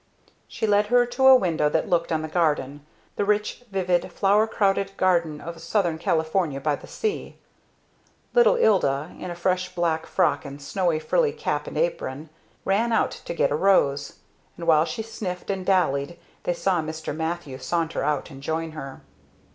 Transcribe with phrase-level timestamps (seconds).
[0.47, 2.83] She led her to a window that looked on the garden,
[3.17, 7.37] the rich, vivid, flower crowded garden of Southern California by the sea.
[8.33, 12.31] Little Ilda, in a fresh black frock and snowy, frilly cap and apron,
[12.65, 14.13] ran out to get a rose;
[14.57, 17.15] and while she sniffed and dallied they saw Mr.
[17.15, 19.01] Mathew saunter out and join her.